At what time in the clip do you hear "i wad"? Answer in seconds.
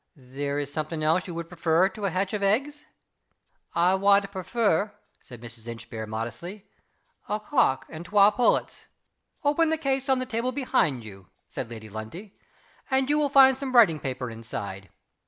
3.75-4.31